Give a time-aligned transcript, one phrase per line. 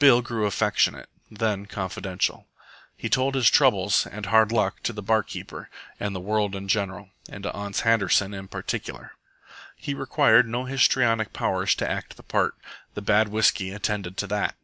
[0.00, 2.48] Bill grew affectionate, then confidential.
[2.96, 6.66] He told his troubles and hard luck to the bar keeper and the world in
[6.66, 9.12] general, and to Ans Handerson in particular.
[9.76, 12.56] He required no histrionic powers to act the part.
[12.94, 14.56] The bad whisky attended to that.